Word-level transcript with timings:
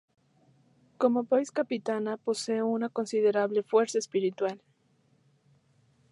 Como 0.97 1.21
Vice-capitana 1.25 2.17
posee 2.17 2.63
una 2.63 2.89
considerable 2.89 3.61
fuerza 3.61 3.99
espiritual. 3.99 4.59